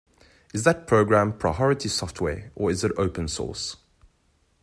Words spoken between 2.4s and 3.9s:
or is it open source?